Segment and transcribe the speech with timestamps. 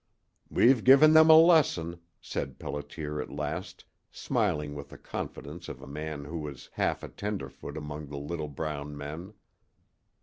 [0.49, 5.85] "We've given them a lesson," said Pelliter, at last, smiling with the confidence of a
[5.87, 9.33] man who was half a tenderfoot among the little brown men.